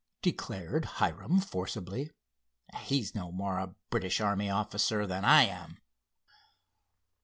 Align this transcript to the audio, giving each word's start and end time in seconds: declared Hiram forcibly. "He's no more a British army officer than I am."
declared 0.23 0.83
Hiram 0.97 1.39
forcibly. 1.39 2.09
"He's 2.79 3.13
no 3.13 3.31
more 3.31 3.59
a 3.59 3.75
British 3.91 4.19
army 4.19 4.49
officer 4.49 5.05
than 5.05 5.23
I 5.23 5.43
am." 5.43 5.77